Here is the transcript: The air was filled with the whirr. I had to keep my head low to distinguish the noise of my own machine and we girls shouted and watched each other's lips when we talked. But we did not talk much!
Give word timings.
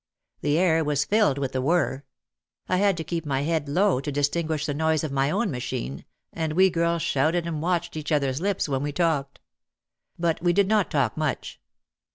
The 0.41 0.57
air 0.57 0.83
was 0.83 1.05
filled 1.05 1.37
with 1.37 1.51
the 1.51 1.61
whirr. 1.61 2.01
I 2.67 2.77
had 2.77 2.97
to 2.97 3.03
keep 3.03 3.23
my 3.23 3.43
head 3.43 3.69
low 3.69 3.99
to 3.99 4.11
distinguish 4.11 4.65
the 4.65 4.73
noise 4.73 5.03
of 5.03 5.11
my 5.11 5.29
own 5.29 5.51
machine 5.51 6.05
and 6.33 6.53
we 6.53 6.71
girls 6.71 7.03
shouted 7.03 7.45
and 7.45 7.61
watched 7.61 7.95
each 7.95 8.11
other's 8.11 8.41
lips 8.41 8.67
when 8.67 8.81
we 8.81 8.91
talked. 8.91 9.41
But 10.17 10.41
we 10.41 10.53
did 10.53 10.67
not 10.67 10.89
talk 10.89 11.15
much! 11.17 11.59